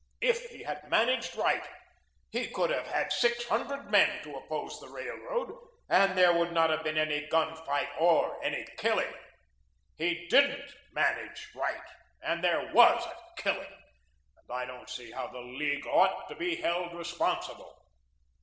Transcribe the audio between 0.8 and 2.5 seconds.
managed right, he